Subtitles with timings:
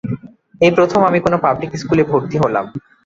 [0.61, 2.65] এই প্রথম আমি কোনো পাবলিক স্কুলে ভর্তি হলাম।